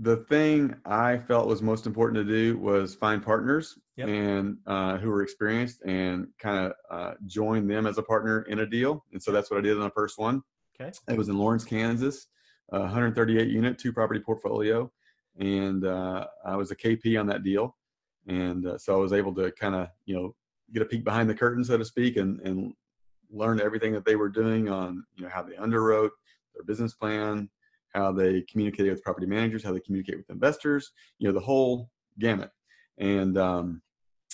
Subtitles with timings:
[0.00, 4.08] the thing I felt was most important to do was find partners Yep.
[4.08, 8.60] and uh, who were experienced and kind of uh, join them as a partner in
[8.60, 9.04] a deal.
[9.12, 10.40] And so that's what I did on the first one.
[10.80, 10.92] Okay.
[11.08, 12.28] It was in Lawrence, Kansas,
[12.68, 14.88] 138 unit, two property portfolio,
[15.40, 17.76] and uh, I was a KP on that deal.
[18.28, 20.36] And uh, so I was able to kind of you know
[20.72, 22.74] get a peek behind the curtain, so to speak, and and
[23.30, 26.10] learn everything that they were doing on you know how they underwrote
[26.54, 27.48] their business plan,
[27.94, 31.90] how they communicate with property managers, how they communicate with investors, you know, the whole
[32.18, 32.50] gamut.
[32.98, 33.82] And um,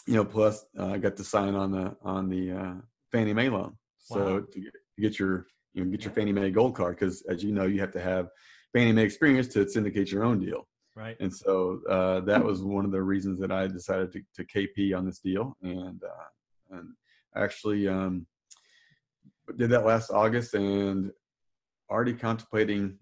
[0.07, 2.75] you know, plus uh, I got to sign on the on the uh,
[3.13, 3.77] Fannie Mae loan.
[3.99, 4.41] So Wow.
[4.53, 7.43] to get, to get your you know get your Fannie Mae Gold Card because as
[7.43, 8.29] you know you have to have
[8.73, 10.67] Fannie Mae experience to syndicate your own deal.
[10.97, 11.17] Right.
[11.21, 14.97] And so uh, that was one of the reasons that I decided to, to KP
[14.97, 16.91] on this deal, and uh, and
[17.37, 18.27] actually um,
[19.57, 21.11] did that last August, and
[21.91, 22.97] already contemplating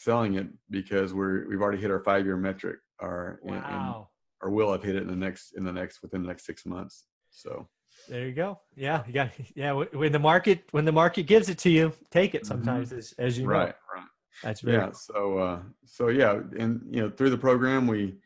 [0.00, 4.08] selling it because we're we've already hit our five year metric, our and- and- Wow.
[4.42, 6.64] or will have hit it in the next in the next within the next six
[6.64, 7.04] months.
[7.30, 7.68] So
[8.08, 8.60] There you go.
[8.74, 9.72] Yeah, you got yeah.
[9.72, 12.42] When the market when the market gives it to you, take it.
[12.42, 12.46] Mhm.
[12.46, 14.06] Sometimes, as, as you know, right, right.
[14.42, 18.16] that's very yeah so uh so yeah and you know through the program we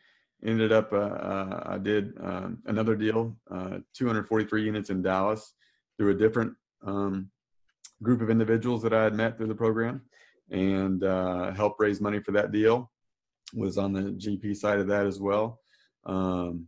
[0.45, 0.97] ended up uh,
[1.31, 5.43] uh i did um, another deal uh 243 units in dallas
[5.97, 6.53] through a different
[6.91, 7.15] um
[8.07, 9.95] group of individuals that i had met through the program
[10.51, 12.91] and uh helped raise money for that deal
[13.55, 15.61] was on the gp side of that as well
[16.07, 16.67] um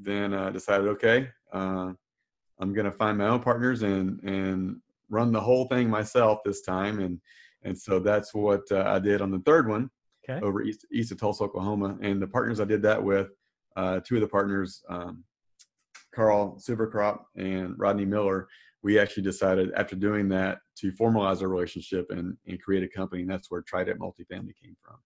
[0.00, 1.92] then uh decided okay uh
[2.60, 4.76] i'm gonna find my own partners and and
[5.10, 7.20] run the whole thing myself this time and
[7.62, 9.90] and so that's what uh, I did on the third one
[10.28, 10.44] okay.
[10.44, 11.98] over east, east of Tulsa, Oklahoma.
[12.00, 13.28] And the partners I did that with,
[13.76, 15.24] uh, two of the partners, um,
[16.18, 18.48] Carl Silvercrop and Rodney Miller,
[18.82, 23.22] we actually decided after doing that to formalize our relationship and, and create a company.
[23.22, 24.96] And that's where Trident Multifamily came from.